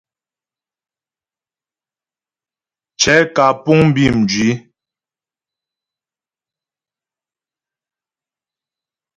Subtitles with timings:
[2.99, 4.49] Cɛ̌ kǎ puŋ bí mjwǐ.